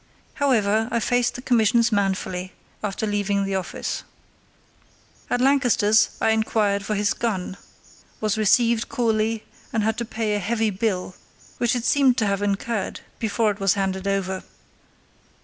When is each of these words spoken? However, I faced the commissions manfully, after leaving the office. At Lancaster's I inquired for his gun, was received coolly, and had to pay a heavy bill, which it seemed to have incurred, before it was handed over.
However, 0.41 0.87
I 0.89 0.99
faced 0.99 1.35
the 1.35 1.43
commissions 1.43 1.91
manfully, 1.91 2.53
after 2.83 3.05
leaving 3.05 3.45
the 3.45 3.53
office. 3.53 4.01
At 5.29 5.41
Lancaster's 5.41 6.09
I 6.19 6.31
inquired 6.31 6.83
for 6.83 6.95
his 6.95 7.13
gun, 7.13 7.55
was 8.19 8.35
received 8.35 8.89
coolly, 8.89 9.43
and 9.71 9.83
had 9.83 9.99
to 9.99 10.05
pay 10.05 10.33
a 10.33 10.39
heavy 10.39 10.71
bill, 10.71 11.13
which 11.59 11.75
it 11.75 11.85
seemed 11.85 12.17
to 12.17 12.25
have 12.25 12.41
incurred, 12.41 13.01
before 13.19 13.51
it 13.51 13.59
was 13.59 13.75
handed 13.75 14.07
over. 14.07 14.41